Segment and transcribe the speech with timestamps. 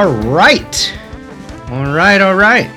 [0.00, 0.98] All right.
[1.68, 2.74] All right, all right.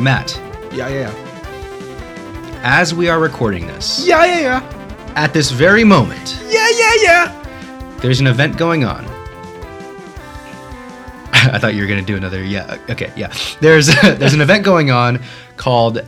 [0.00, 0.36] Matt,
[0.72, 2.60] Yeah, yeah, yeah.
[2.64, 5.12] as we are recording this, Yeah, yeah, yeah.
[5.14, 7.96] at this very moment, Yeah, yeah, yeah.
[8.00, 9.04] there's an event going on.
[11.34, 12.42] I thought you were going to do another.
[12.42, 12.64] Yeah.
[12.64, 13.12] Uh, okay.
[13.16, 13.32] Yeah.
[13.60, 15.20] There's there's an event going on
[15.56, 16.00] called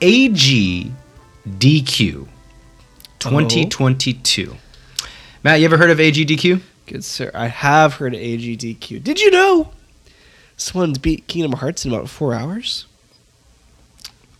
[0.00, 0.90] AGDQ
[3.20, 4.56] 2022.
[5.44, 6.60] Matt, you ever heard of AGDQ?
[6.88, 7.30] Good sir.
[7.34, 9.02] I have heard of AGDQ.
[9.04, 9.70] Did you know
[10.56, 12.86] someone's beat Kingdom Hearts in about four hours?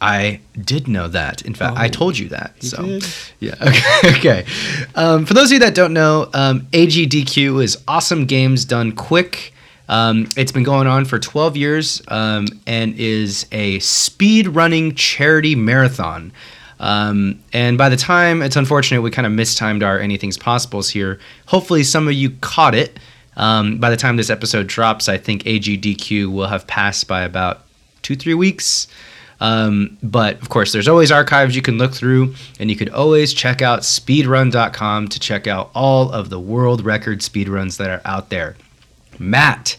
[0.00, 1.42] I did know that.
[1.42, 2.54] In fact, I Oh, told you that.
[2.60, 3.06] you so did?
[3.40, 3.54] yeah.
[3.60, 4.16] Okay.
[4.18, 4.46] okay.
[4.94, 9.52] Um, for those of you that don't know, um, AGDQ is awesome games done quick.
[9.88, 15.54] Um, it's been going on for 12 years um, and is a speed running charity
[15.54, 16.32] marathon.
[16.80, 21.18] Um, and by the time it's unfortunate we kind of mistimed our anything's possibles here.
[21.46, 22.98] Hopefully, some of you caught it.
[23.36, 27.64] Um, by the time this episode drops, I think AGDQ will have passed by about
[28.02, 28.88] two, three weeks.
[29.40, 33.32] Um, but of course, there's always archives you can look through, and you could always
[33.32, 38.30] check out speedrun.com to check out all of the world record speedruns that are out
[38.30, 38.56] there.
[39.20, 39.76] Matt,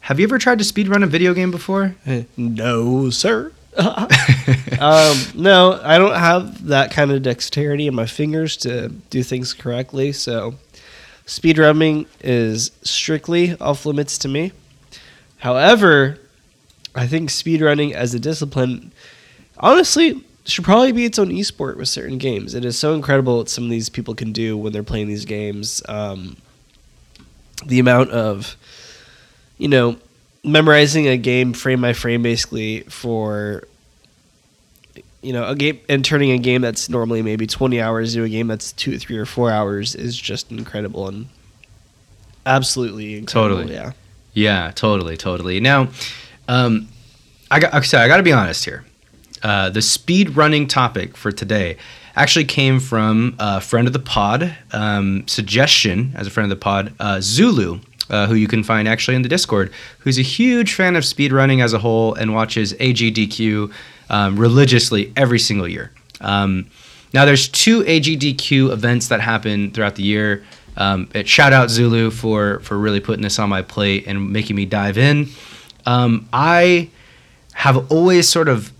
[0.00, 1.96] have you ever tried to speedrun a video game before?
[2.06, 3.50] Eh, No, sir.
[4.80, 9.52] um, no, I don't have that kind of dexterity in my fingers to do things
[9.52, 10.12] correctly.
[10.12, 10.54] So,
[11.26, 14.52] speedrunning is strictly off limits to me.
[15.38, 16.18] However,
[16.94, 18.92] I think speedrunning as a discipline,
[19.58, 22.54] honestly, should probably be its own esport with certain games.
[22.54, 25.24] It is so incredible what some of these people can do when they're playing these
[25.24, 25.82] games.
[25.88, 26.36] Um,
[27.66, 28.56] the amount of,
[29.58, 29.96] you know,
[30.46, 33.64] memorizing a game frame by frame basically for
[35.20, 38.28] you know a game and turning a game that's normally maybe 20 hours into a
[38.28, 41.26] game that's two three or four hours is just incredible and
[42.46, 43.74] absolutely incredible Totally.
[43.74, 43.92] yeah
[44.34, 45.60] Yeah, totally, totally.
[45.60, 45.88] Now,
[46.46, 46.88] um,
[47.50, 48.84] I got I got to be honest here.
[49.42, 51.76] Uh, the speed running topic for today
[52.14, 56.62] actually came from a friend of the pod um, suggestion as a friend of the
[56.62, 57.80] pod, uh, Zulu.
[58.08, 61.32] Uh, who you can find actually in the Discord, who's a huge fan of speed
[61.32, 63.72] running as a whole and watches AGDQ
[64.10, 65.90] um, religiously every single year.
[66.20, 66.70] Um,
[67.12, 70.44] now, there's two AGDQ events that happen throughout the year.
[70.76, 74.56] Um, it, shout out Zulu for for really putting this on my plate and making
[74.56, 75.28] me dive in.
[75.86, 76.90] Um, I
[77.54, 78.72] have always sort of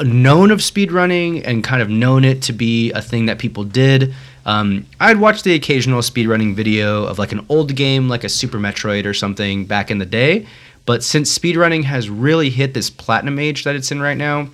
[0.00, 4.14] known of speedrunning and kind of known it to be a thing that people did.
[4.50, 8.58] Um, I'd watch the occasional speedrunning video of like an old game, like a Super
[8.58, 10.44] Metroid or something back in the day.
[10.86, 14.48] But since speedrunning has really hit this platinum age that it's in right now,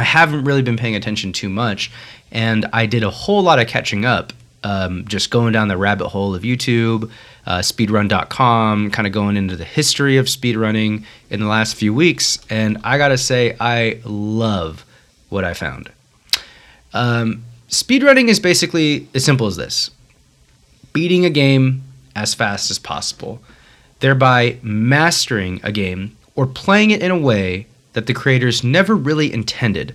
[0.00, 1.92] I haven't really been paying attention too much.
[2.32, 4.32] And I did a whole lot of catching up,
[4.64, 7.08] um, just going down the rabbit hole of YouTube,
[7.46, 12.40] uh, speedrun.com, kind of going into the history of speedrunning in the last few weeks.
[12.50, 14.84] And I gotta say, I love
[15.28, 15.88] what I found.
[16.92, 19.90] Um, speedrunning is basically as simple as this
[20.92, 21.82] beating a game
[22.14, 23.38] as fast as possible,
[24.00, 29.30] thereby mastering a game or playing it in a way that the creators never really
[29.32, 29.94] intended,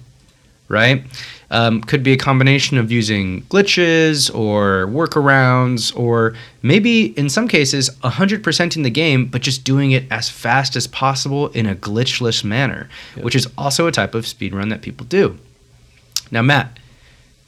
[0.67, 1.03] right?
[1.49, 7.89] Um, could be a combination of using glitches or workarounds, or maybe in some cases,
[8.03, 12.43] 100% in the game, but just doing it as fast as possible in a glitchless
[12.43, 12.89] manner,
[13.21, 15.37] which is also a type of speedrun that people do.
[16.29, 16.77] Now, Matt,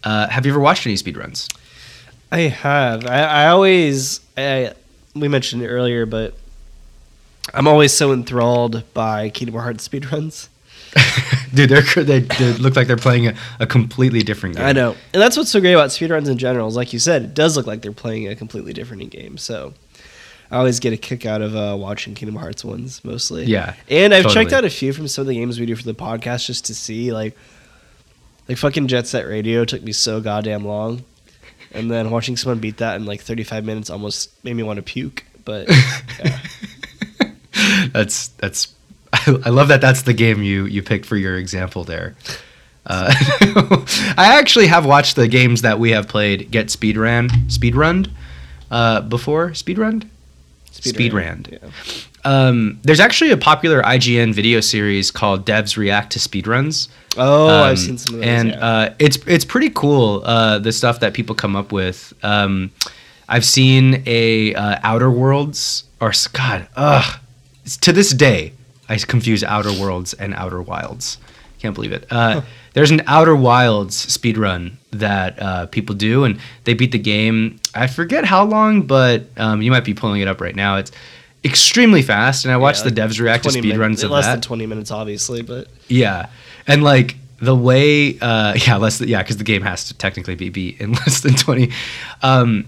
[0.04, 1.54] uh, have you ever watched any speedruns?
[2.32, 4.74] i have i, I always I,
[5.16, 6.34] we mentioned it earlier but
[7.54, 10.50] i'm always so enthralled by kingdom hearts speedruns
[11.54, 14.66] Dude, they're, they, they look like they're playing a, a completely different game.
[14.66, 16.68] I know, and that's what's so great about speedruns in general.
[16.68, 19.38] Is like you said, it does look like they're playing a completely different game.
[19.38, 19.74] So
[20.52, 23.46] I always get a kick out of uh, watching Kingdom Hearts ones mostly.
[23.46, 25.84] Yeah, and I've checked out a few from some of the games we do for
[25.84, 27.36] the podcast just to see like,
[28.48, 31.04] like fucking Jet Set Radio took me so goddamn long,
[31.72, 34.84] and then watching someone beat that in like 35 minutes almost made me want to
[34.84, 35.26] puke.
[35.46, 35.70] But
[36.24, 36.40] yeah.
[37.92, 38.74] that's that's
[39.14, 42.16] I love that that's the game you you picked for your example there.
[42.86, 43.14] Uh,
[44.18, 48.12] I actually have watched the games that we have played get speed speedrun speedrunned
[48.72, 49.52] uh, before
[50.82, 51.48] speedrunned.
[51.60, 51.62] Speedrun.
[51.62, 51.70] Yeah.
[52.26, 56.88] Um, there's actually a popular IGN video series called Devs React to Speedruns.
[57.18, 58.28] Oh, Um, I've seen some of those.
[58.30, 58.60] and yeah.
[58.66, 62.14] uh, it's it's pretty cool uh, the stuff that people come up with.
[62.24, 62.72] Um,
[63.28, 67.20] I've seen a uh, Outer Worlds or God, ugh,
[67.82, 68.54] to this day
[68.90, 71.18] I confuse Outer Worlds and Outer Wilds.
[71.60, 72.06] Can't believe it.
[72.12, 72.42] Uh,
[72.74, 77.60] There's an Outer Wilds speed run that uh, people do, and they beat the game.
[77.76, 80.78] I forget how long, but um, you might be pulling it up right now.
[80.78, 80.92] It's
[81.44, 84.12] extremely fast, and I watched Yeah, the devs react to 20 speed min- runs of
[84.12, 84.34] less that.
[84.36, 86.28] than 20 minutes, obviously, but Yeah,
[86.68, 90.36] and like the way, uh, yeah, less than, yeah, because the game has to technically
[90.36, 91.72] be beat in less than twenty.
[92.22, 92.66] Um,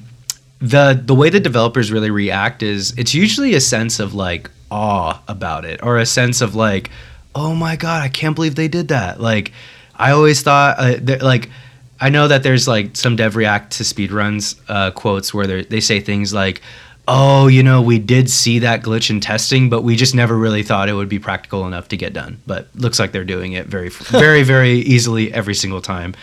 [0.60, 5.22] the the way the developers really react is it's usually a sense of like awe
[5.28, 6.90] about it, or a sense of like,
[7.34, 9.20] oh my god, I can't believe they did that.
[9.22, 9.52] Like,
[9.98, 11.50] I always thought, uh, like.
[11.98, 15.80] I know that there's like some dev react to speedruns uh, quotes where they they
[15.80, 16.62] say things like,
[17.08, 20.62] "Oh, you know, we did see that glitch in testing, but we just never really
[20.62, 23.68] thought it would be practical enough to get done." But looks like they're doing it
[23.68, 26.16] very, very, very easily every single time.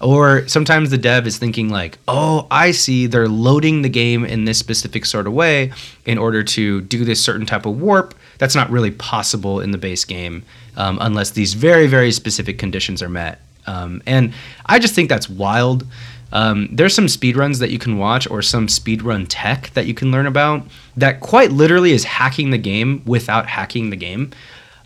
[0.00, 3.06] Or sometimes the dev is thinking like, "Oh, I see.
[3.06, 5.72] They're loading the game in this specific sort of way
[6.06, 9.78] in order to do this certain type of warp that's not really possible in the
[9.78, 10.44] base game
[10.76, 14.32] um, unless these very, very specific conditions are met." Um, and
[14.66, 15.86] I just think that's wild.
[16.32, 20.10] Um, there's some speedruns that you can watch or some speedrun tech that you can
[20.10, 24.30] learn about that quite literally is hacking the game without hacking the game.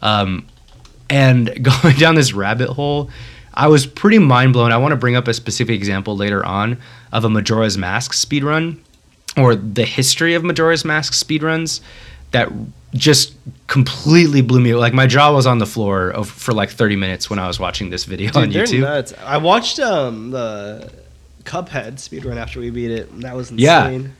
[0.02, 0.46] Um,
[1.10, 1.46] and
[1.82, 3.10] going down this rabbit hole,
[3.54, 4.72] I was pretty mind blown.
[4.72, 6.78] I want to bring up a specific example later on
[7.12, 8.78] of a Majora's Mask speedrun
[9.36, 11.80] or the history of Majora's Mask speedruns
[12.32, 12.50] that
[12.94, 13.34] just
[13.68, 17.30] completely blew me like my jaw was on the floor of, for like 30 minutes
[17.30, 18.80] when I was watching this video on Dude, they're YouTube.
[18.80, 19.14] nuts.
[19.24, 20.92] I watched um the
[21.44, 23.10] Cuphead speedrun after we beat it.
[23.10, 23.86] And that was Yeah.
[23.88, 24.12] insane.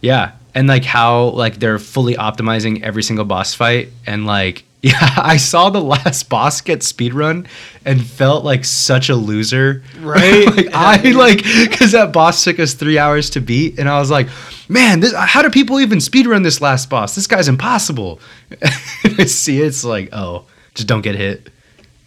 [0.00, 4.98] Yeah, and like how like they're fully optimizing every single boss fight, and like yeah,
[5.16, 7.46] I saw the last boss get speedrun
[7.84, 9.84] and felt like such a loser.
[10.00, 10.44] Right?
[10.46, 14.10] like I like because that boss took us three hours to beat, and I was
[14.10, 14.26] like,
[14.72, 17.14] man, this how do people even speedrun this last boss?
[17.14, 18.20] This guy's impossible.
[19.26, 21.50] see it's like oh, just don't get hit.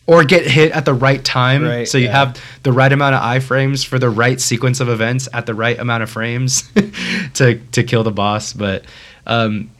[0.07, 2.25] Or get hit at the right time, Right, so you yeah.
[2.25, 5.79] have the right amount of iframes for the right sequence of events at the right
[5.79, 6.69] amount of frames
[7.35, 8.53] to to kill the boss.
[8.53, 8.85] But
[9.25, 9.71] um,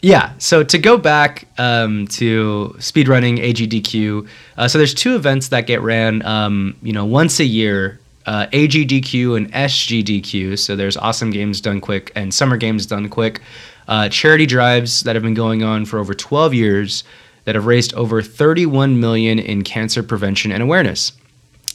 [0.00, 5.66] yeah, so to go back um, to speedrunning AGDQ, uh, so there's two events that
[5.66, 7.98] get ran, um, you know, once a year.
[8.28, 10.58] Uh, AGDQ and SGDQ.
[10.58, 13.40] So there's Awesome Games Done Quick and Summer Games Done Quick.
[13.88, 17.04] Uh, charity drives that have been going on for over 12 years
[17.44, 21.12] that have raised over 31 million in cancer prevention and awareness.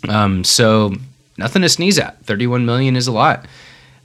[0.08, 0.94] Um, so
[1.40, 2.24] nothing to sneeze at.
[2.24, 3.48] 31 million is a lot.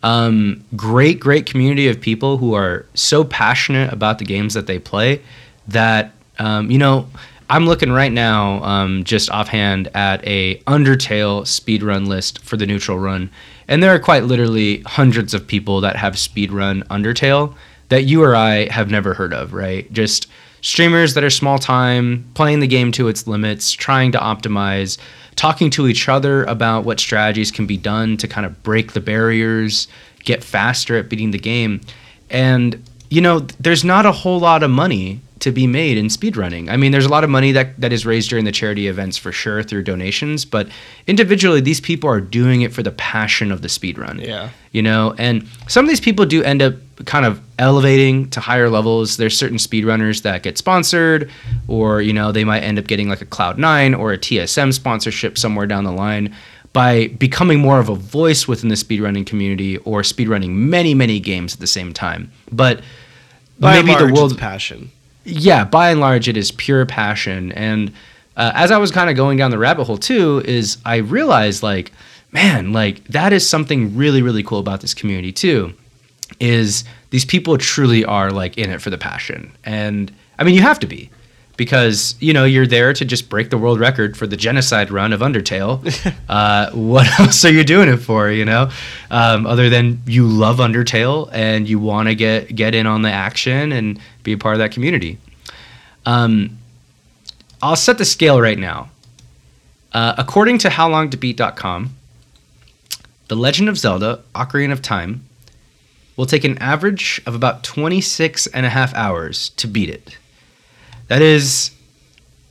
[0.03, 4.79] Um, great, great community of people who are so passionate about the games that they
[4.79, 5.21] play
[5.67, 7.09] that um, you know.
[7.51, 12.99] I'm looking right now, um, just offhand, at a Undertale speedrun list for the neutral
[12.99, 13.31] run,
[13.69, 17.55] and there are quite literally hundreds of people that have speedrun Undertale
[17.89, 19.55] that you or I have never heard of.
[19.55, 19.91] Right?
[19.93, 20.29] Just
[20.61, 24.99] streamers that are small time, playing the game to its limits, trying to optimize,
[25.37, 29.01] talking to each other about what strategies can be done to kind of break the
[29.01, 29.89] barriers,
[30.25, 31.81] get faster at beating the game.
[32.29, 36.69] And, you know, there's not a whole lot of money to be made in speedrunning.
[36.69, 39.17] I mean, there's a lot of money that, that is raised during the charity events
[39.17, 40.69] for sure through donations, but
[41.07, 44.51] individually, these people are doing it for the passion of the speedrun Yeah.
[44.73, 46.75] you know and some of these people do end up
[47.05, 51.31] kind of elevating to higher levels there's certain speedrunners that get sponsored
[51.69, 54.73] or you know they might end up getting like a cloud 9 or a tsm
[54.73, 56.35] sponsorship somewhere down the line
[56.73, 61.55] by becoming more of a voice within the speedrunning community or speedrunning many many games
[61.55, 62.81] at the same time but
[63.61, 64.91] By maybe large, the world it's passion.
[65.29, 67.53] Yeah, by and large, it is pure passion.
[67.53, 67.93] And
[68.37, 71.63] uh, as I was kind of going down the rabbit hole too, is I realized
[71.63, 71.93] like,
[72.33, 75.75] man, like that is something really, really cool about this community too.
[76.41, 80.63] Is these people truly are like in it for the passion, and I mean, you
[80.63, 81.11] have to be.
[81.59, 85.13] Because you know you're there to just break the world record for the genocide run
[85.13, 85.85] of Undertale.
[86.29, 88.31] uh, what else are you doing it for?
[88.31, 88.71] You know,
[89.11, 93.11] um, other than you love Undertale and you want to get get in on the
[93.11, 95.19] action and be a part of that community.
[96.07, 96.57] Um,
[97.61, 98.89] I'll set the scale right now.
[99.93, 101.95] Uh, according to HowLongToBeat.com,
[103.29, 105.25] The Legend of Zelda: Ocarina of Time
[106.19, 110.19] will take an average of about 26 and a half hours to beat it.
[111.09, 111.73] That is,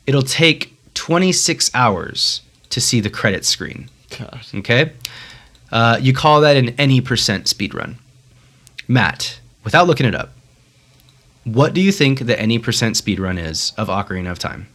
[0.05, 3.89] it'll take 26 hours to see the credit screen.
[4.17, 4.41] God.
[4.53, 4.91] Okay?
[5.71, 7.97] Uh, you call that an any percent speed run.
[8.87, 10.31] Matt, without looking it up,
[11.43, 14.67] what do you think the any percent speed run is of Ocarina of Time?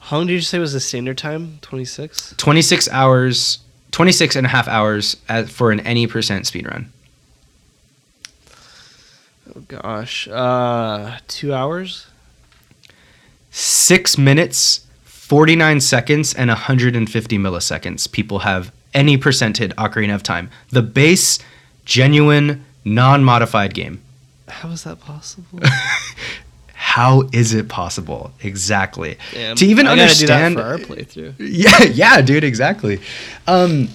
[0.00, 1.58] How long did you say was the standard time?
[1.60, 2.34] 26?
[2.38, 3.58] 26 hours,
[3.90, 6.92] 26 and a half hours at, for an any percent speed run.
[9.54, 10.26] Oh, gosh.
[10.28, 12.06] Uh, two hours?
[13.60, 18.12] Six minutes, 49 seconds and 150 milliseconds.
[18.12, 20.48] People have any percent percented Ocarina of Time.
[20.70, 21.40] The base,
[21.84, 24.00] genuine, non-modified game.
[24.46, 25.58] How is that possible?
[26.74, 28.30] How is it possible?
[28.44, 29.18] Exactly.
[29.32, 29.56] Damn.
[29.56, 31.34] To even I gotta do that understand for our playthrough.
[31.40, 33.00] Yeah, yeah, dude, exactly.
[33.48, 33.88] Um,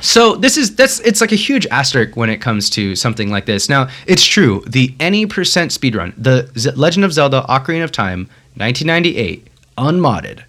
[0.00, 3.46] so this is that's it's like a huge asterisk when it comes to something like
[3.46, 3.68] this.
[3.68, 4.64] Now it's true.
[4.66, 10.44] The any percent speedrun, the Z- Legend of Zelda: Ocarina of Time, 1998, unmodded,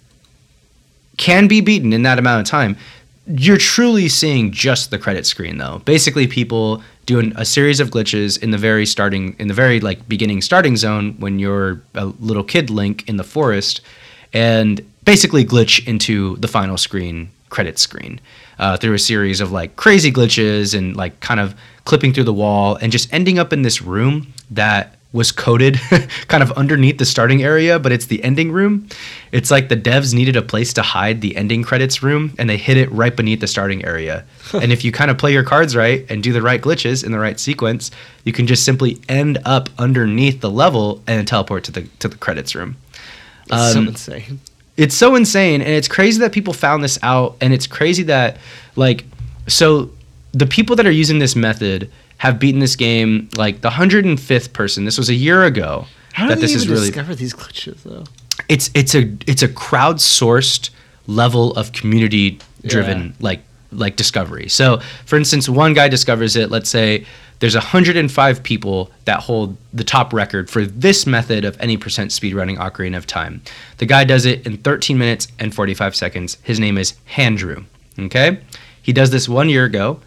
[1.16, 2.76] can be beaten in that amount of time.
[3.26, 5.80] You're truly seeing just the credit screen though.
[5.84, 10.08] Basically, people doing a series of glitches in the very starting, in the very like
[10.08, 13.80] beginning starting zone when you're a little kid Link in the forest,
[14.32, 18.20] and basically glitch into the final screen credit screen
[18.58, 22.32] uh, through a series of like crazy glitches and like kind of clipping through the
[22.32, 25.78] wall and just ending up in this room that was coded
[26.28, 28.86] kind of underneath the starting area, but it's the ending room.
[29.32, 32.56] It's like the devs needed a place to hide the ending credits room and they
[32.58, 34.24] hid it right beneath the starting area.
[34.52, 37.12] and if you kind of play your cards right and do the right glitches in
[37.12, 37.90] the right sequence,
[38.24, 42.16] you can just simply end up underneath the level and teleport to the to the
[42.18, 42.76] credits room.
[43.48, 44.40] It's so Um, insane.
[44.76, 48.36] it's so insane and it's crazy that people found this out and it's crazy that
[48.74, 49.04] like
[49.46, 49.90] so
[50.32, 54.84] the people that are using this method have beaten this game like the 105th person
[54.84, 58.04] this was a year ago How that do this is really discover these glitches though?
[58.48, 60.70] it's it's a it's a crowdsourced
[61.06, 63.12] level of community driven Yeah.
[63.20, 63.40] like
[63.72, 64.48] like discovery.
[64.48, 66.50] So, for instance, one guy discovers it.
[66.50, 67.04] Let's say
[67.40, 72.56] there's 105 people that hold the top record for this method of any percent speedrunning
[72.58, 73.42] Ocarina of Time.
[73.78, 76.38] The guy does it in 13 minutes and 45 seconds.
[76.44, 77.64] His name is Handrew.
[77.98, 78.38] Okay,
[78.82, 80.00] he does this one year ago,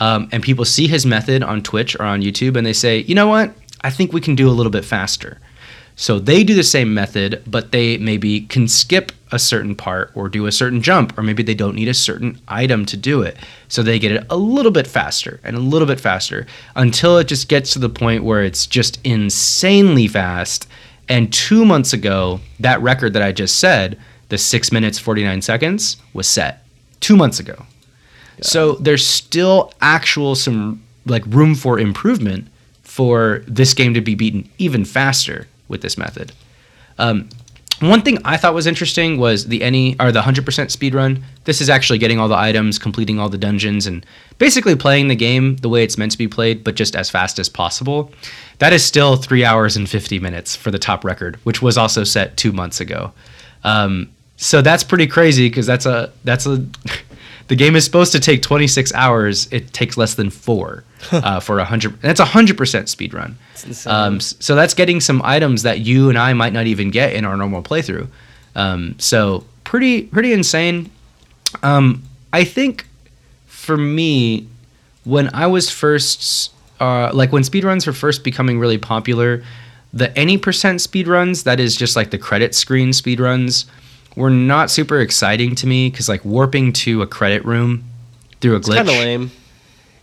[0.00, 3.14] um, and people see his method on Twitch or on YouTube, and they say, you
[3.14, 3.54] know what?
[3.82, 5.38] I think we can do a little bit faster.
[5.96, 10.28] So they do the same method, but they maybe can skip a certain part or
[10.28, 13.36] do a certain jump, or maybe they don't need a certain item to do it.
[13.68, 17.28] So they get it a little bit faster and a little bit faster until it
[17.28, 20.66] just gets to the point where it's just insanely fast.
[21.08, 23.98] And two months ago, that record that I just said,
[24.30, 26.66] the six minutes, 49 seconds, was set.
[26.98, 27.66] Two months ago.
[28.44, 32.48] So there's still actual some like room for improvement
[32.82, 36.32] for this game to be beaten even faster with this method.
[36.98, 37.28] Um,
[37.80, 41.24] one thing I thought was interesting was the any or the 100% speed run.
[41.44, 44.06] This is actually getting all the items, completing all the dungeons, and
[44.38, 47.38] basically playing the game the way it's meant to be played, but just as fast
[47.38, 48.12] as possible.
[48.58, 52.04] That is still three hours and 50 minutes for the top record, which was also
[52.04, 53.12] set two months ago.
[53.64, 56.64] Um, so that's pretty crazy because that's a that's a
[57.48, 59.48] the game is supposed to take 26 hours.
[59.52, 62.00] It takes less than four uh, for a hundred.
[62.00, 63.36] That's a hundred percent speed run.
[63.86, 67.24] Um, so that's getting some items that you and I might not even get in
[67.24, 68.08] our normal playthrough.
[68.54, 70.90] Um, so pretty pretty insane.
[71.62, 72.86] Um, I think
[73.46, 74.48] for me,
[75.04, 79.42] when I was first uh, like when speedruns were first becoming really popular,
[79.92, 83.66] the any percent speedruns, that is just like the credit screen speedruns,
[84.16, 87.84] were not super exciting to me because like warping to a credit room
[88.40, 88.66] through a glitch.
[88.68, 89.30] It's kind of lame.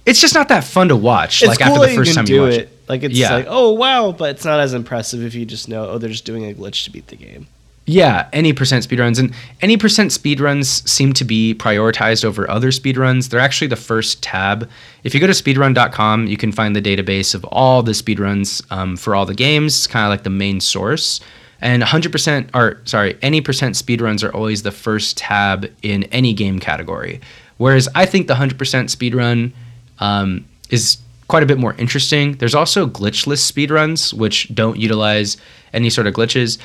[0.05, 1.41] it's just not that fun to watch.
[1.41, 2.77] It's like cool after the first can time you watch it.
[2.89, 3.33] Like it's Yeah.
[3.35, 6.25] like, oh wow, but it's not as impressive if you just know, oh, they're just
[6.25, 7.47] doing a glitch to beat the game.
[7.87, 9.17] Yeah, any percent speedruns.
[9.17, 13.29] And any percent speedruns seem to be prioritized over other speedruns.
[13.29, 14.69] They're actually the first tab.
[15.03, 18.97] If you go to speedrun.com, you can find the database of all the speedruns um,
[18.97, 19.75] for all the games.
[19.77, 21.21] It's kind of like the main source.
[21.61, 26.59] And 100% or sorry, any percent speedruns are always the first tab in any game
[26.59, 27.21] category.
[27.57, 29.51] Whereas I think the 100% speedrun
[29.99, 32.33] um, is quite a bit more interesting.
[32.33, 35.37] There's also glitchless speedruns, which don't utilize
[35.71, 36.57] any sort of glitches.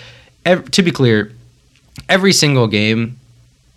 [0.44, 1.30] Ev- to be clear,
[2.08, 3.18] every single game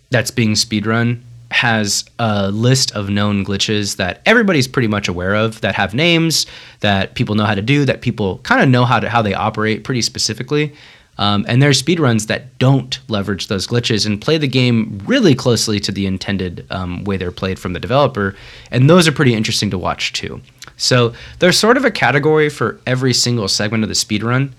[0.10, 1.22] that's being speedrun
[1.52, 6.46] has a list of known glitches that everybody's pretty much aware of that have names
[6.82, 9.34] that people know how to do that people kind of know how to how they
[9.34, 10.74] operate pretty specifically
[11.20, 15.80] um, and there's speedruns that don't leverage those glitches and play the game really closely
[15.80, 18.36] to the intended um, way they're played from the developer
[18.72, 20.42] and those are pretty interesting to watch too
[20.78, 24.52] so there's sort of a category for every single segment of the speedrun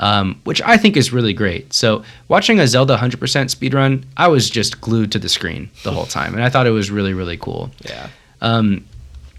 [0.00, 1.72] um, which I think is really great.
[1.72, 6.06] So watching a Zelda 100% speedrun, I was just glued to the screen the whole
[6.06, 7.70] time, and I thought it was really really cool.
[7.84, 8.08] Yeah.
[8.40, 8.84] Um,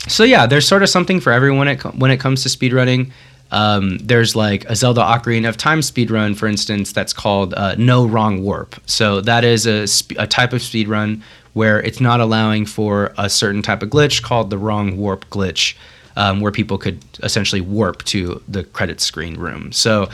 [0.07, 3.11] so yeah, there's sort of something for everyone when it when it comes to speedrunning.
[3.51, 8.05] Um, there's like a Zelda Ocarina of Time speedrun, for instance, that's called uh, No
[8.05, 8.75] Wrong Warp.
[8.85, 11.21] So that is a, sp- a type of speedrun
[11.53, 15.75] where it's not allowing for a certain type of glitch called the Wrong Warp glitch,
[16.15, 19.71] um, where people could essentially warp to the credit screen room.
[19.71, 20.09] So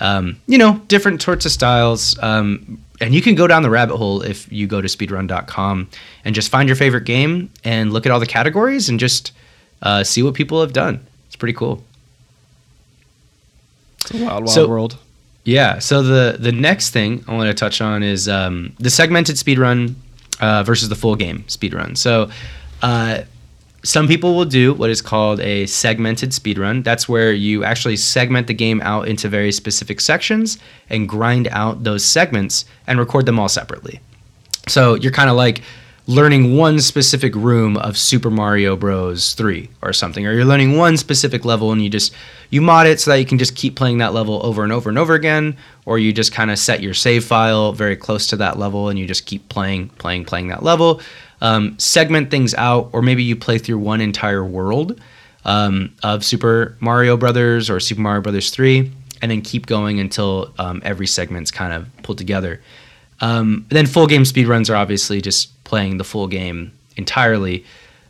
[0.00, 2.18] um, you know, different sorts of styles.
[2.22, 5.88] Um, and you can go down the rabbit hole if you go to speedrun.com
[6.24, 9.32] and just find your favorite game and look at all the categories and just
[9.82, 11.04] uh, see what people have done.
[11.26, 11.82] It's pretty cool.
[14.14, 14.96] Wild, wild So- world.
[15.44, 15.78] Yeah.
[15.78, 19.94] So the the next thing I want to touch on is um, the segmented speedrun
[20.40, 21.96] uh, versus the full game speedrun.
[21.96, 22.30] So
[22.82, 23.20] uh,
[23.84, 26.82] some people will do what is called a segmented speedrun.
[26.82, 30.58] That's where you actually segment the game out into very specific sections
[30.90, 34.00] and grind out those segments and record them all separately.
[34.66, 35.62] So you're kind of like
[36.06, 39.34] learning one specific room of Super Mario Bros.
[39.34, 42.14] 3 or something, or you're learning one specific level and you just
[42.50, 44.88] you mod it so that you can just keep playing that level over and over
[44.88, 48.36] and over again, or you just kind of set your save file very close to
[48.36, 51.00] that level and you just keep playing, playing, playing that level.
[51.40, 55.00] Um, segment things out, or maybe you play through one entire world
[55.44, 58.90] um, of Super Mario Brothers or Super Mario Brothers 3,
[59.22, 62.60] and then keep going until um, every segment's kind of pulled together.
[63.20, 67.64] Um, then full game speedruns are obviously just playing the full game entirely.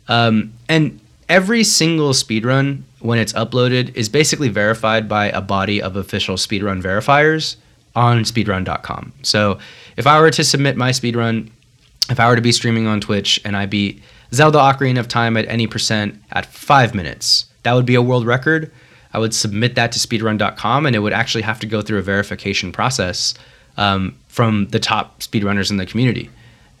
[0.07, 0.99] Um, and
[1.29, 6.81] every single speedrun, when it's uploaded, is basically verified by a body of official speedrun
[6.81, 7.55] verifiers
[7.95, 9.13] on speedrun.com.
[9.23, 9.59] So
[9.97, 11.49] if I were to submit my speedrun,
[12.09, 14.01] if I were to be streaming on Twitch and I beat
[14.33, 18.25] Zelda Ocarina of Time at any percent at five minutes, that would be a world
[18.25, 18.71] record.
[19.13, 22.03] I would submit that to speedrun.com and it would actually have to go through a
[22.03, 23.33] verification process
[23.77, 26.29] um, from the top speedrunners in the community.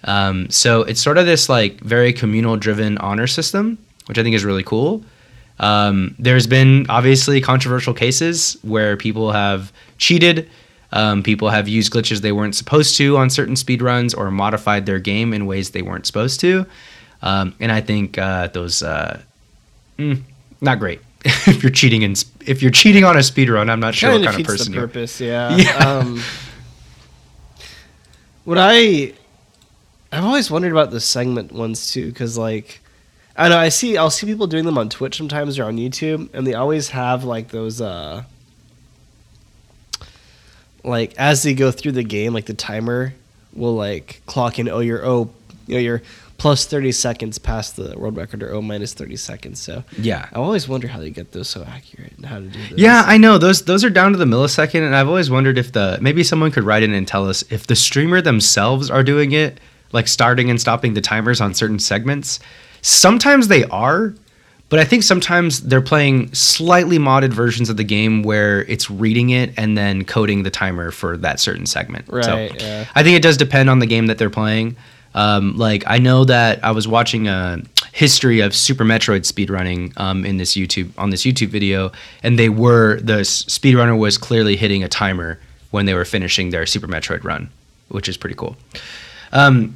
[0.03, 4.35] Um, so it's sort of this like very communal driven honor system, which I think
[4.35, 5.03] is really cool.
[5.59, 10.49] Um, there's been obviously controversial cases where people have cheated,
[10.91, 14.99] um, people have used glitches they weren't supposed to on certain speedruns or modified their
[14.99, 16.65] game in ways they weren't supposed to.
[17.21, 19.19] Um, and I think uh, those uh,
[19.97, 20.21] mm,
[20.61, 21.01] not great.
[21.25, 22.13] if you're cheating in
[22.45, 24.79] if you're cheating on a speedrun, I'm not sure Kind what kind of person the
[24.79, 25.19] purpose.
[25.21, 25.55] Yeah.
[25.57, 26.19] Yeah.
[28.47, 29.11] What I
[30.09, 32.79] I've always wondered about the segment ones too, because like
[33.35, 36.29] I know I see I'll see people doing them on Twitch sometimes or on YouTube,
[36.33, 38.23] and they always have like those uh
[40.85, 43.13] like as they go through the game, like the timer
[43.51, 44.69] will like clock in.
[44.69, 45.29] Oh, you're oh,
[45.65, 46.01] you know, you're
[46.37, 49.59] plus thirty seconds past the world record, or oh minus thirty seconds.
[49.59, 50.27] So Yeah.
[50.31, 52.77] I always wonder how they get those so accurate and how to do this.
[52.77, 55.71] Yeah, I know those those are down to the millisecond, and I've always wondered if
[55.71, 59.31] the maybe someone could write in and tell us if the streamer themselves are doing
[59.31, 59.59] it,
[59.91, 62.39] like starting and stopping the timers on certain segments.
[62.81, 64.13] Sometimes they are,
[64.69, 69.31] but I think sometimes they're playing slightly modded versions of the game where it's reading
[69.31, 72.05] it and then coding the timer for that certain segment.
[72.07, 72.85] So, Right, yeah.
[72.93, 74.75] I think it does depend on the game that they're playing.
[75.17, 80.23] Um, like I know that I was watching a history of Super Metroid speedrunning um,
[80.23, 84.83] in this YouTube on this YouTube video, and they were the speedrunner was clearly hitting
[84.83, 85.39] a timer
[85.71, 87.49] when they were finishing their Super Metroid run,
[87.87, 88.55] which is pretty cool.
[89.31, 89.75] Um,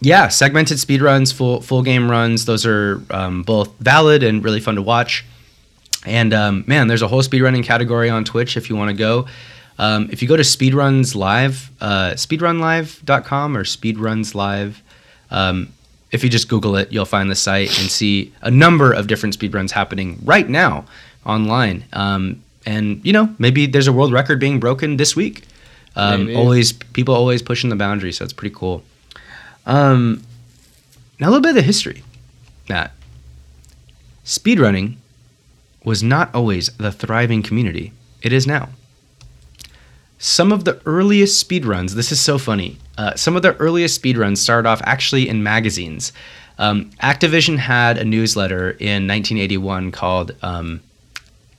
[0.00, 4.76] yeah, segmented speedruns, full full game runs, those are um, both valid and really fun
[4.76, 5.24] to watch.
[6.06, 9.26] And um, man, there's a whole speedrunning category on Twitch if you want to go.
[9.82, 14.80] Um, if you go to Speedruns Live, uh, speedrunlive.com or Speedruns Live,
[15.32, 15.72] um,
[16.12, 19.36] if you just Google it, you'll find the site and see a number of different
[19.36, 20.84] speedruns happening right now
[21.26, 21.82] online.
[21.94, 25.42] Um, and you know, maybe there's a world record being broken this week.
[25.96, 28.84] Um, always people always pushing the boundary, so it's pretty cool.
[29.66, 30.22] Um,
[31.18, 32.04] now a little bit of the history,
[32.68, 32.92] Matt.
[34.24, 34.94] Speedrunning
[35.82, 37.92] was not always the thriving community
[38.22, 38.68] it is now.
[40.24, 42.78] Some of the earliest speedruns, this is so funny.
[42.96, 46.12] Uh, some of the earliest speedruns started off actually in magazines.
[46.58, 50.80] Um, Activision had a newsletter in 1981 called um,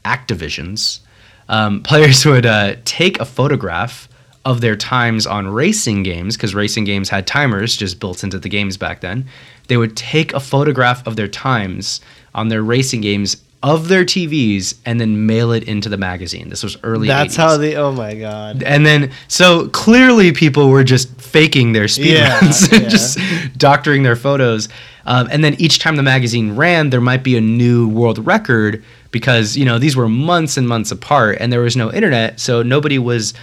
[0.06, 1.02] Activisions.
[1.50, 4.08] Um, players would uh, take a photograph
[4.46, 8.48] of their times on racing games, because racing games had timers just built into the
[8.48, 9.26] games back then.
[9.68, 12.00] They would take a photograph of their times
[12.34, 16.50] on their racing games of their TVs and then mail it into the magazine.
[16.50, 17.08] This was early.
[17.08, 17.38] That's 80s.
[17.38, 17.76] how they.
[17.76, 18.62] Oh my god.
[18.62, 22.80] And then, so clearly, people were just faking their speed Yeah, runs, yeah.
[22.90, 23.18] just
[23.58, 24.68] doctoring their photos.
[25.06, 28.84] Um, and then each time the magazine ran, there might be a new world record
[29.12, 32.64] because you know these were months and months apart, and there was no internet, so
[32.64, 33.34] nobody was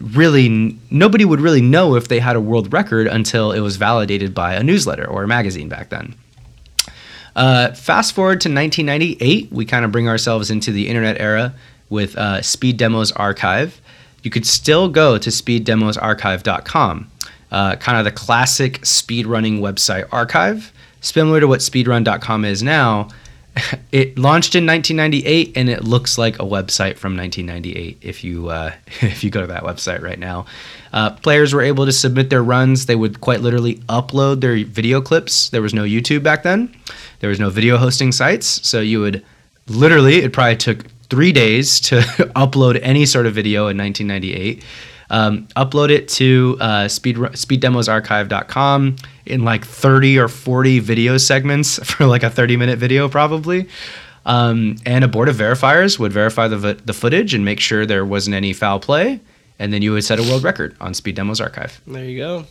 [0.00, 4.34] really nobody would really know if they had a world record until it was validated
[4.34, 6.14] by a newsletter or a magazine back then.
[7.34, 11.54] Uh, fast forward to 1998, we kind of bring ourselves into the internet era
[11.88, 13.80] with uh, Speed Demos Archive.
[14.22, 17.10] You could still go to speeddemosarchive.com,
[17.50, 23.08] uh, kind of the classic speedrunning website archive, similar to what speedrun.com is now.
[23.92, 28.72] it launched in 1998 and it looks like a website from 1998 if you uh,
[29.02, 30.46] if you go to that website right now.
[30.92, 32.86] Uh, players were able to submit their runs.
[32.86, 35.48] They would quite literally upload their video clips.
[35.50, 36.74] There was no youtube back then.
[37.20, 38.46] There was no video hosting sites.
[38.66, 39.24] So you would
[39.68, 42.00] literally it probably took three days to
[42.36, 44.64] upload any sort of video in 1998
[45.12, 48.96] um, upload it to uh, speed, speeddemosarchive.com
[49.26, 53.68] in like 30 or 40 video segments for like a 30 minute video probably.
[54.24, 58.04] Um, and a board of verifiers would verify the, the footage and make sure there
[58.04, 59.20] wasn't any foul play.
[59.58, 61.80] And then you would set a world record on speed demos archive.
[61.86, 62.44] There you go.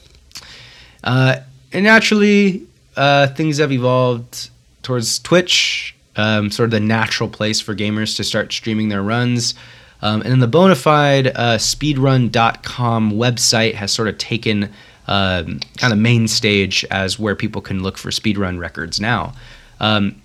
[1.04, 1.38] uh,
[1.74, 4.50] and naturally uh, things have evolved
[4.84, 9.56] towards twitch um, sort of the natural place for gamers to start streaming their runs
[10.01, 14.71] um, and then the Bonafide uh, speedrun.com website has sort of taken
[15.07, 19.33] um, kind of main stage as where people can look for speedrun records now.
[19.79, 20.21] Um,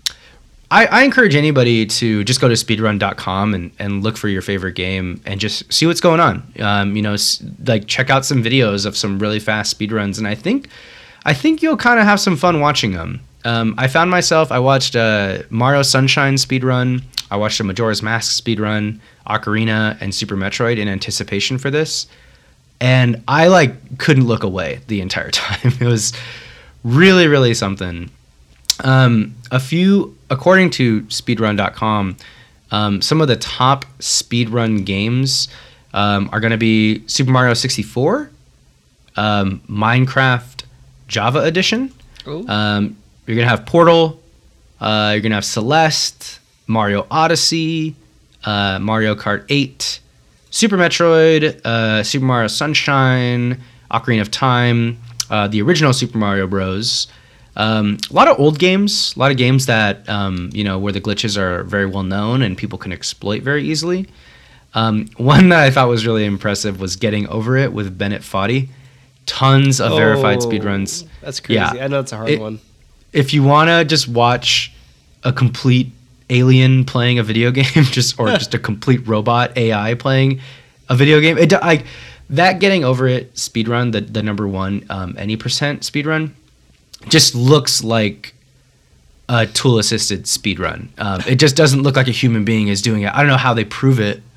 [0.71, 4.75] I, I, encourage anybody to just go to speedrun.com and, and look for your favorite
[4.75, 6.43] game and just see what's going on.
[6.61, 7.17] Um, you know,
[7.65, 10.69] like check out some videos of some really fast speedruns, and I think
[11.25, 13.21] I think you'll kind of have some fun watching them.
[13.45, 17.03] Um, I found myself I watched a Mario Sunshine speedrun.
[17.31, 22.07] I watched a Majora's Mask speedrun, Ocarina, and Super Metroid in anticipation for this,
[22.81, 25.73] and I like couldn't look away the entire time.
[25.81, 26.13] It was
[26.85, 28.11] really, really something.
[28.85, 32.17] Um, a few, according to Speedrun.com,
[32.71, 35.49] um, some of the top speedrun games
[35.95, 38.31] um, are going to be Super Mario 64,
[39.17, 40.65] um, Minecraft
[41.09, 41.93] Java Edition.
[42.49, 44.21] Um, you're gonna have Portal.
[44.81, 47.95] Uh, you're gonna have Celeste, Mario Odyssey,
[48.47, 50.01] uh, Mario Kart 8,
[50.51, 54.99] Super Metroid, uh, Super Mario Sunshine, Ocarina of Time,
[55.31, 57.09] uh, the original Super Mario Bros.
[57.57, 60.93] Um, a lot of old games, a lot of games that um, you know where
[60.93, 64.07] the glitches are very well known and people can exploit very easily.
[64.75, 68.69] Um, one that I thought was really impressive was Getting Over It with Bennett Foddy.
[69.25, 71.55] Tons of verified Oh, speedruns That's crazy.
[71.59, 71.85] Yeah.
[71.85, 72.61] I know it's a hard It- one.
[73.13, 74.73] if you want to just watch
[75.25, 75.91] a complete
[76.31, 80.41] alien playing a video game just or just a complete robot ai playing
[80.89, 81.39] a video game.
[81.39, 81.87] It like
[82.31, 86.33] that getting over it speedrun the, the number one um, any percent speedrun
[87.09, 88.35] just looks like
[89.29, 90.89] a tool assisted speedrun.
[90.99, 93.13] Um, it just doesn't look like a human being is doing it.
[93.13, 94.23] I don't know how they prove it.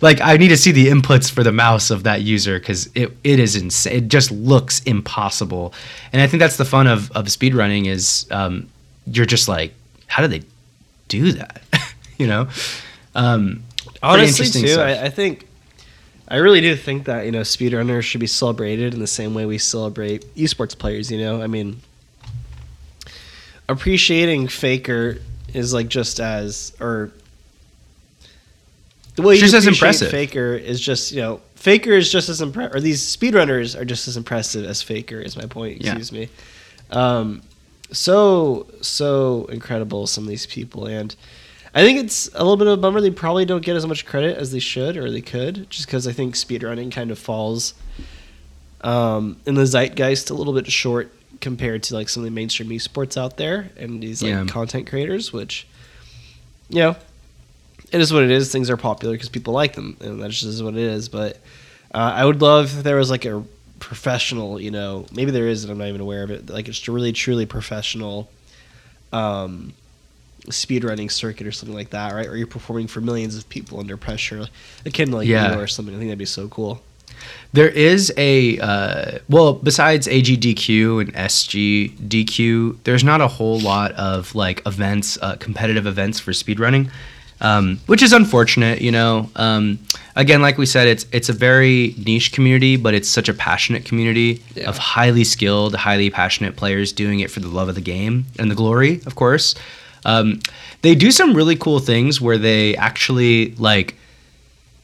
[0.00, 3.14] Like i need to see the inputs for the mouse of that user because it,
[3.22, 5.74] it is insane it just looks impossible.
[6.14, 8.68] And i think that's the fun of, of speedrunning is um,
[9.06, 9.74] you're just like
[10.06, 10.42] how do they
[11.12, 11.62] do that
[12.18, 12.48] you know
[13.14, 13.62] um,
[14.02, 14.80] Honestly, too.
[14.80, 15.46] I, I think
[16.26, 19.46] I really do think that you know speedrunners should be celebrated in the same way
[19.46, 21.10] we celebrate esports players.
[21.10, 21.80] You know, I mean,
[23.68, 25.18] appreciating Faker
[25.54, 27.12] is like just as or
[29.14, 30.10] the way you Just as appreciate impressive.
[30.10, 34.08] Faker is just you know Faker is just as impressive, or these speedrunners are just
[34.08, 35.20] as impressive as Faker.
[35.20, 35.80] Is my point?
[35.80, 35.90] Yeah.
[35.90, 36.28] Excuse me.
[36.90, 37.42] Um,
[37.92, 41.14] so so incredible some of these people and.
[41.74, 44.04] I think it's a little bit of a bummer they probably don't get as much
[44.04, 47.72] credit as they should or they could, just because I think speedrunning kind of falls
[48.82, 52.68] um, in the zeitgeist a little bit short compared to like some of the mainstream
[52.68, 54.44] esports out there and these like Yeah.
[54.44, 55.66] content creators, which
[56.68, 56.96] you know,
[57.90, 58.52] it is what it is.
[58.52, 61.08] Things are popular because people like them, and that just is what it is.
[61.08, 61.36] But
[61.94, 63.42] uh, I would love if there was like a
[63.82, 66.48] professional, you know, maybe there is, and I'm not even aware of it.
[66.48, 68.30] Like it's a really truly professional.
[69.12, 69.74] Um,
[70.48, 72.26] speedrunning circuit or something like that, right?
[72.26, 74.46] Or you're performing for millions of people under pressure,
[74.84, 75.52] akin to like Yeah.
[75.54, 75.94] you or something.
[75.94, 76.82] I think that'd be so cool.
[77.52, 84.34] There is a uh, well, besides AGDQ and SGDQ, there's not a whole lot of
[84.34, 86.90] like events, uh, competitive events for speedrunning,
[87.40, 88.80] um, which is unfortunate.
[88.80, 89.78] You know, um,
[90.16, 93.84] again, like we said, it's it's a very niche community, but it's such a passionate
[93.84, 94.68] community Yeah.
[94.68, 98.50] of highly skilled, highly passionate players doing it for the love of the game and
[98.50, 99.54] the glory, of course.
[100.04, 100.40] Um,
[100.82, 103.94] they do some really cool things where they actually like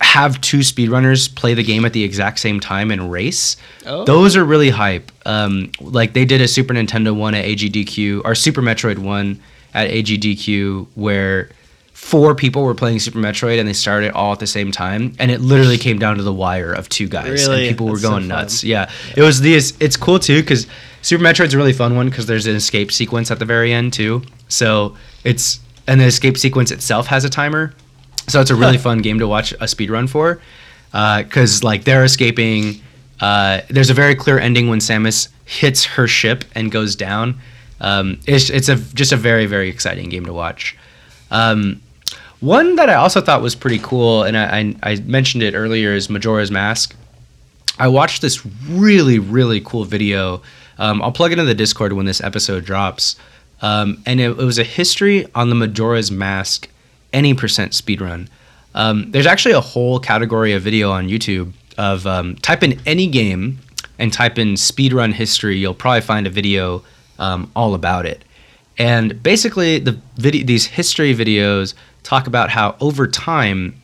[0.00, 3.56] have two speedrunners play the game at the exact same time and race.
[3.84, 4.04] Oh.
[4.04, 5.10] Those are really hype.
[5.26, 9.40] Um, like they did a Super Nintendo one at AGDQ or Super Metroid one
[9.74, 11.50] at AGDQ where
[12.08, 15.30] four people were playing Super Metroid and they started all at the same time and
[15.30, 17.68] it literally came down to the wire of two guys Really?
[17.68, 18.28] and people were That's so going fun.
[18.28, 18.64] nuts.
[18.64, 18.90] Yeah.
[19.16, 20.66] It was the it's cool too cuz
[21.02, 23.92] Super Metroid's a really fun one cuz there's an escape sequence at the very end
[23.92, 24.22] too.
[24.48, 27.74] So it's and the escape sequence itself has a timer.
[28.26, 30.40] So it's a really fun game to watch a speed run for,
[30.92, 32.80] because like they're escaping.
[33.20, 37.38] Uh, there's a very clear ending when Samus hits her ship and goes down.
[37.80, 40.76] Um, it's it's a just a very very exciting game to watch.
[41.30, 41.80] Um,
[42.40, 45.92] one that I also thought was pretty cool, and I, I, I mentioned it earlier,
[45.92, 46.94] is Majora's Mask.
[47.78, 50.42] I watched this really really cool video.
[50.78, 53.16] Um, I'll plug it in the Discord when this episode drops.
[53.60, 56.68] Um, and it, it, was a history on the Majora's Mask
[57.12, 58.28] any percent speedrun.
[58.74, 63.06] Um, there's actually a whole category of video on YouTube of um, type in any
[63.08, 63.58] game
[63.98, 65.56] and type in speedrun history.
[65.56, 66.84] You'll probably find a video
[67.18, 68.24] um, all about it.
[68.78, 71.74] And basically, the video, these history videos
[72.08, 73.74] talk about how over time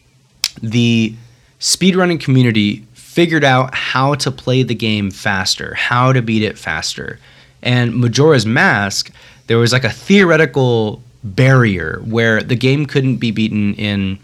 [0.63, 1.15] the
[1.61, 7.21] speedrunning community figured out how to play the game faster, how to beat it faster.
[7.63, 9.13] And Majora's Mask,
[9.47, 14.19] there was like a theoretical barrier where the game couldn't be beaten in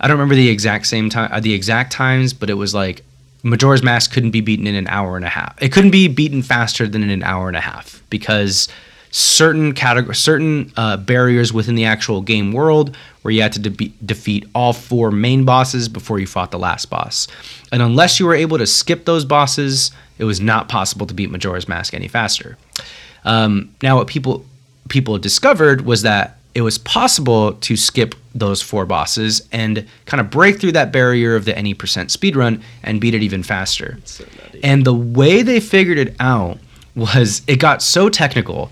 [0.00, 3.04] I don't remember the exact same time uh, the exact times, but it was like
[3.44, 5.54] Majora's Mask couldn't be beaten in an hour and a half.
[5.62, 8.68] It couldn't be beaten faster than in an hour and a half because
[9.10, 13.92] certain category, certain uh, barriers within the actual game world where you had to de-
[14.04, 17.26] defeat all four main bosses before you fought the last boss.
[17.72, 21.30] And unless you were able to skip those bosses, it was not possible to beat
[21.30, 22.56] Majora's Mask any faster.
[23.24, 24.44] Um, now, what people
[24.88, 30.30] people discovered was that it was possible to skip those four bosses and kind of
[30.30, 33.98] break through that barrier of the any percent speedrun and beat it even faster.
[34.04, 34.24] So
[34.62, 36.58] and the way they figured it out
[36.94, 38.70] was it got so technical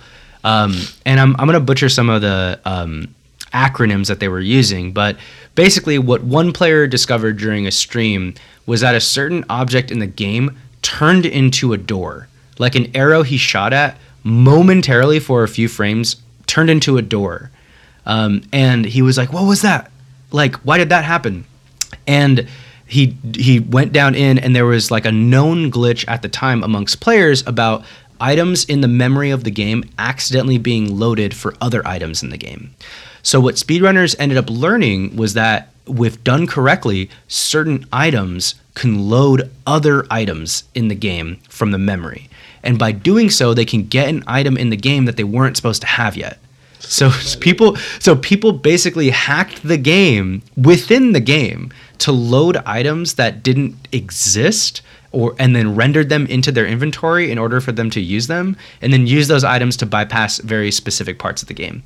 [0.48, 3.14] um, and I'm, I'm going to butcher some of the um,
[3.52, 5.18] acronyms that they were using, but
[5.54, 8.32] basically, what one player discovered during a stream
[8.64, 12.28] was that a certain object in the game turned into a door.
[12.58, 17.50] Like an arrow he shot at momentarily for a few frames turned into a door.
[18.06, 19.90] Um, and he was like, What was that?
[20.32, 21.44] Like, why did that happen?
[22.06, 22.48] And
[22.86, 26.64] he he went down in and there was like a known glitch at the time
[26.64, 27.84] amongst players about
[28.20, 32.38] items in the memory of the game accidentally being loaded for other items in the
[32.38, 32.74] game.
[33.22, 39.50] So what speedrunners ended up learning was that if done correctly, certain items can load
[39.66, 42.28] other items in the game from the memory.
[42.62, 45.56] And by doing so, they can get an item in the game that they weren't
[45.56, 46.38] supposed to have yet.
[46.78, 53.42] So people so people basically hacked the game within the game to load items that
[53.42, 58.00] didn't exist or and then rendered them into their inventory in order for them to
[58.00, 61.82] use them and then use those items to bypass very specific parts of the game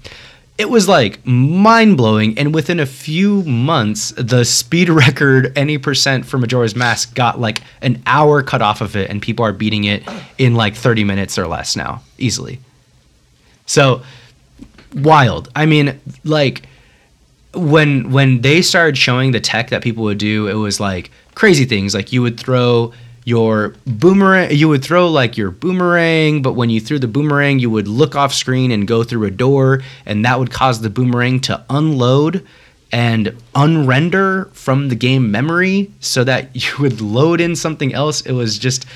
[0.59, 2.39] it was like mind blowing.
[2.39, 7.63] And within a few months, the speed record any percent for Majora's Mask got like
[7.81, 10.03] an hour cut off of it, and people are beating it
[10.39, 12.61] in like 30 minutes or less now, easily.
[13.67, 14.03] So
[14.95, 15.51] wild.
[15.57, 16.67] I mean, like
[17.55, 21.65] when when they started showing the tech that people would do, it was like crazy
[21.65, 21.95] things.
[21.95, 22.93] Like you would throw
[23.25, 27.71] your boomerang you would throw like your boomerang but when you threw the boomerang you
[27.71, 31.39] would look off screen and go through a door and that would cause the boomerang
[31.39, 32.45] to unload
[32.93, 38.21] and unrender from the game memory so that you would load in something else.
[38.21, 38.87] It was just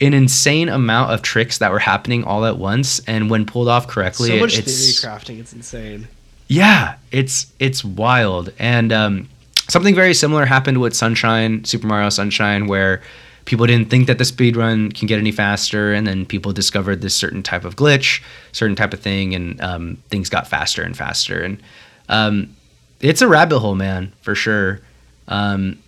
[0.00, 3.86] an insane amount of tricks that were happening all at once and when pulled off
[3.86, 6.08] correctly so much it's theory crafting it's insane.
[6.48, 8.52] Yeah it's it's wild.
[8.58, 9.28] And um,
[9.68, 13.02] something very similar happened with sunshine super mario sunshine where
[13.50, 17.00] people didn't think that the speed run can get any faster and then people discovered
[17.00, 20.96] this certain type of glitch certain type of thing and um, things got faster and
[20.96, 21.42] faster.
[21.42, 21.60] And
[22.08, 22.54] um,
[23.00, 24.80] it's a rabbit hole man for sure.
[25.26, 25.80] Um,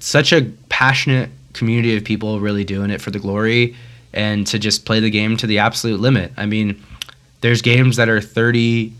[0.00, 3.76] such a passionate community of people really doing it for the glory
[4.12, 6.32] and to just play the game to the absolute limit.
[6.36, 6.82] I mean
[7.42, 8.92] there's games that are 30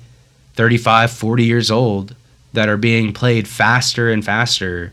[0.55, 2.15] 35 40 years old
[2.53, 4.93] that are being played faster and faster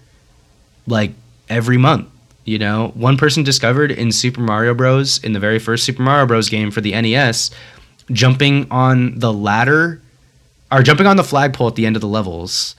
[0.88, 1.12] like
[1.50, 2.11] every month
[2.46, 5.24] you know, one person discovered in Super Mario Bros.
[5.24, 6.50] in the very first Super Mario Bros.
[6.50, 7.52] game for the NES,
[8.12, 10.02] jumping on the ladder
[10.72, 12.76] or jumping on the flagpole at the end of the levels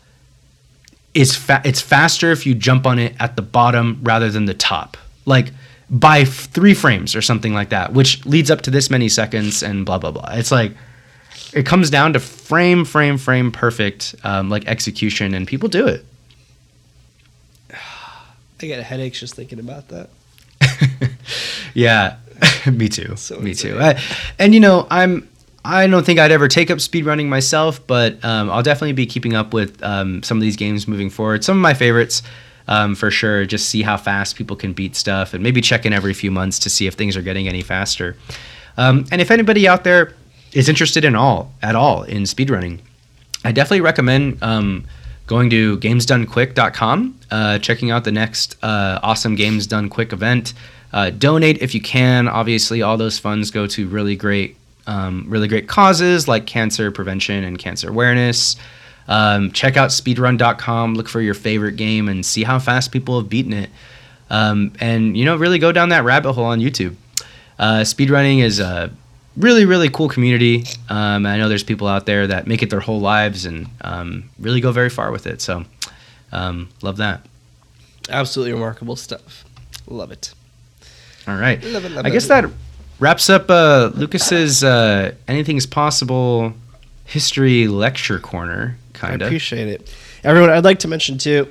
[1.14, 4.54] is fa- it's faster if you jump on it at the bottom rather than the
[4.54, 4.96] top.
[5.26, 5.52] Like
[5.90, 9.62] by f- 3 frames or something like that, which leads up to this many seconds
[9.62, 10.30] and blah blah blah.
[10.32, 10.72] It's like
[11.52, 16.04] it comes down to frame frame frame perfect um, like execution and people do it.
[18.62, 20.10] I get headaches just thinking about that.
[21.74, 22.16] yeah,
[22.70, 23.16] me too.
[23.16, 23.72] So me insane.
[23.72, 23.80] too.
[23.80, 24.00] I,
[24.38, 25.28] and you know, I'm
[25.64, 29.34] I don't think I'd ever take up speedrunning myself, but um, I'll definitely be keeping
[29.34, 31.44] up with um, some of these games moving forward.
[31.44, 32.22] Some of my favorites,
[32.66, 33.44] um, for sure.
[33.46, 36.58] Just see how fast people can beat stuff, and maybe check in every few months
[36.60, 38.16] to see if things are getting any faster.
[38.76, 40.14] Um, and if anybody out there
[40.52, 42.80] is interested in all at all in speedrunning,
[43.44, 44.84] I definitely recommend um,
[45.32, 50.52] going to gamesdonequick.com, uh, checking out the next uh, awesome Games Done Quick event.
[50.92, 52.28] Uh, donate if you can.
[52.28, 57.44] Obviously, all those funds go to really great um, really great causes like cancer prevention
[57.44, 58.56] and cancer awareness.
[59.08, 63.30] Um, check out speedrun.com, look for your favorite game, and see how fast people have
[63.30, 63.70] beaten it.
[64.28, 66.94] Um, and, you know, really go down that rabbit hole on YouTube.
[67.58, 68.90] Uh, speedrunning is a
[69.36, 70.64] really, really cool community.
[70.88, 74.30] Um, I know there's people out there that make it their whole lives and um,
[74.38, 75.40] really go very far with it.
[75.40, 75.64] So,
[76.32, 77.26] um, love that.
[78.08, 79.44] Absolutely remarkable stuff.
[79.86, 80.32] Love it.
[81.26, 81.62] All right.
[81.64, 82.12] Love it, love I it.
[82.12, 82.50] guess that
[82.98, 86.52] wraps up uh, Lucas's uh, Anything's Possible
[87.04, 89.28] history lecture corner, kind of.
[89.28, 89.94] appreciate it.
[90.24, 91.48] Everyone, I'd like to mention too.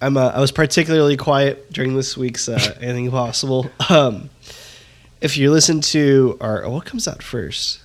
[0.00, 3.68] I'm uh, I was particularly quiet during this week's uh, Anything Possible.
[3.90, 4.30] Um,
[5.20, 7.80] if you listen to our, what comes out first?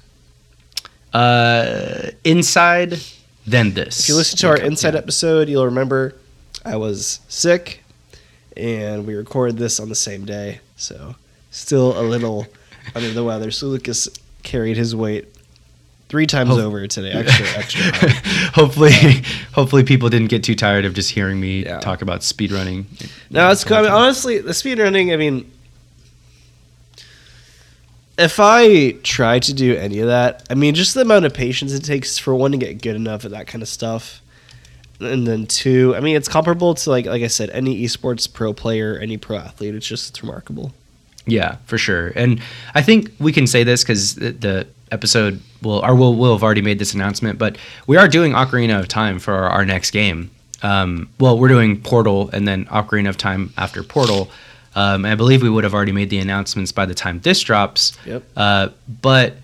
[1.13, 3.00] Uh, inside,
[3.46, 4.02] then this.
[4.02, 5.00] If you listen to our Inside yeah.
[5.00, 6.15] episode, you'll remember
[6.65, 7.84] I was sick,
[8.58, 10.60] and we recorded this on the same day.
[10.76, 11.15] So
[11.52, 12.48] still a little
[12.96, 13.52] under the weather.
[13.52, 14.08] So Lucas
[14.43, 15.28] carried his weight
[16.10, 16.62] three times Oh.
[16.62, 17.12] over today.
[17.13, 17.82] Extra, extra.
[18.54, 18.91] hopefully,
[19.54, 21.80] hopefully people didn't get too tired of just hearing me Yeah.
[21.80, 22.86] talk about speedrunning.
[23.30, 23.78] No, it's cool.
[23.78, 25.52] I mean, honestly, the speedrunning, I mean,
[28.17, 31.73] if I try to do any of that, I mean, just the amount of patience
[31.73, 34.21] it takes for one to get good enough at that kind of stuff.
[34.99, 38.54] And then two, I mean, it's comparable to like like I said, any esports pro
[38.54, 39.76] player, any pro athlete.
[39.76, 40.73] It's just it's remarkable.
[41.26, 42.10] Yeah, for sure.
[42.15, 42.41] And
[42.76, 46.43] I think we can say this because the, the episode will, or we'll, we'll have
[46.43, 49.91] already made this announcement, but we are doing Ocarina of Time for our, our next
[49.91, 50.30] game.
[50.62, 54.30] Um, well, we're doing Portal and then Ocarina of Time after Portal.
[54.76, 57.98] Um, I believe we would have already made the announcements by the time this drops.
[58.06, 58.24] Yep.
[58.36, 58.70] Uh,
[59.02, 59.36] but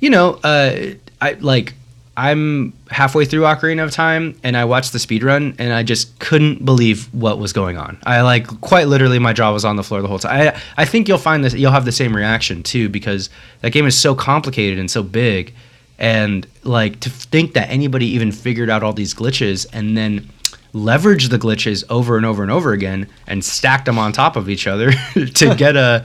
[0.00, 1.74] you know, uh, I like
[2.18, 6.18] I'm halfway through Ocarina of Time and I watched the speed run and I just
[6.18, 7.96] couldn't believe what was going on.
[8.04, 10.48] I like quite literally my jaw was on the floor the whole time.
[10.48, 13.86] I I think you'll find this you'll have the same reaction too because that game
[13.86, 15.54] is so complicated and so big
[16.00, 20.28] and like to think that anybody even figured out all these glitches and then
[20.72, 24.48] leverage the glitches over and over and over again and stacked them on top of
[24.48, 24.92] each other
[25.34, 26.04] to get a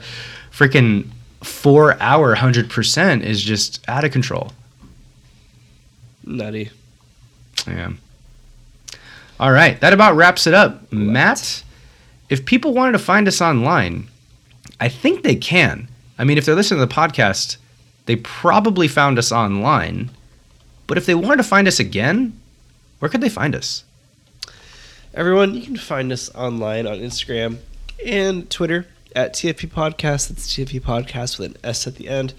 [0.50, 1.08] freaking
[1.42, 4.52] 4 hour 100% is just out of control.
[6.24, 6.70] Nutty.
[7.66, 7.92] Yeah.
[9.38, 10.90] All right, that about wraps it up.
[10.92, 11.62] Matt,
[12.28, 14.08] if people wanted to find us online,
[14.80, 15.88] I think they can.
[16.18, 17.56] I mean, if they're listening to the podcast,
[18.06, 20.10] they probably found us online.
[20.86, 22.38] But if they wanted to find us again,
[22.98, 23.84] where could they find us?
[25.16, 27.58] Everyone, you can find us online on Instagram
[28.04, 30.28] and Twitter at TFP Podcast.
[30.28, 32.34] That's TFP Podcast with an S at the end.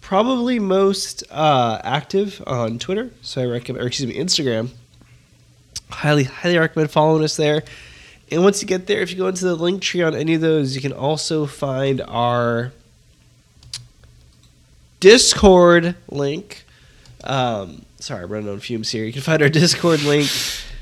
[0.00, 4.68] Probably most uh, active on Twitter, so I recommend, or excuse me, Instagram.
[5.90, 7.64] Highly, highly recommend following us there.
[8.30, 10.40] And once you get there, if you go into the link tree on any of
[10.40, 12.72] those, you can also find our
[15.00, 16.64] Discord link.
[17.24, 19.04] Um, sorry, I'm running on fumes here.
[19.04, 20.30] You can find our Discord link,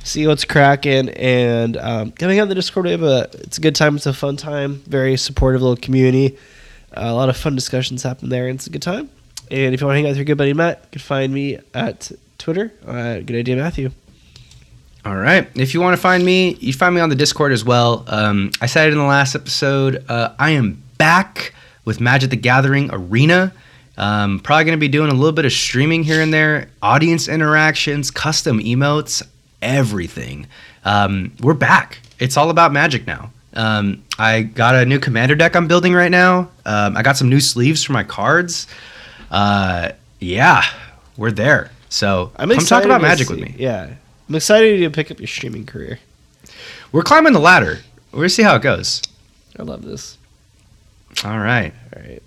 [0.04, 2.86] see what's cracking, and um, coming out the Discord.
[2.86, 3.96] We have a it's a good time.
[3.96, 4.76] It's a fun time.
[4.86, 6.38] Very supportive little community.
[6.96, 9.10] Uh, a lot of fun discussions happen there, and it's a good time.
[9.50, 11.34] And if you want to hang out with your good buddy Matt, you can find
[11.34, 12.72] me at Twitter.
[12.86, 13.90] Uh, good idea, Matthew.
[15.04, 15.50] All right.
[15.54, 18.04] If you want to find me, you find me on the Discord as well.
[18.06, 20.02] Um, I said it in the last episode.
[20.08, 21.52] Uh, I am back
[21.84, 23.52] with Magic the Gathering Arena.
[23.98, 27.28] Um, probably going to be doing a little bit of streaming here and there, audience
[27.28, 29.22] interactions, custom emotes,
[29.64, 30.46] everything.
[30.84, 31.98] Um, we're back.
[32.20, 33.32] It's all about Magic now.
[33.54, 36.50] Um, I got a new commander deck I'm building right now.
[36.66, 38.66] Um, I got some new sleeves for my cards.
[39.30, 40.62] Uh, yeah,
[41.16, 41.70] we're there.
[41.88, 43.54] So I'm come talk excited about Magic see- with me.
[43.58, 43.94] Yeah,
[44.28, 45.98] I'm excited to pick up your streaming career.
[46.92, 47.80] We're climbing the ladder.
[48.12, 49.00] We're gonna see how it goes.
[49.58, 50.18] I love this.
[51.24, 51.72] All right.
[51.96, 52.22] All right,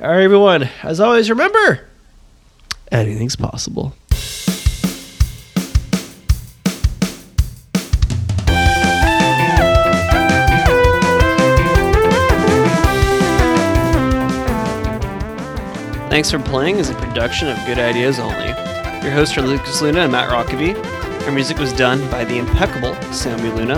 [0.00, 0.68] all right, everyone.
[0.82, 1.86] As always, remember,
[2.90, 3.94] anything's possible.
[16.16, 18.46] Thanks for Playing is a production of Good Ideas Only.
[18.46, 20.74] Your hosts are Lucas Luna and Matt Rockaby.
[21.26, 23.76] Our music was done by the impeccable Sammy Luna,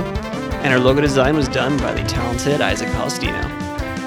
[0.62, 3.42] and our logo design was done by the talented Isaac Palestino.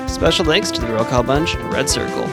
[0.07, 2.23] Special thanks to the Roll Call Bunch and Red Circle.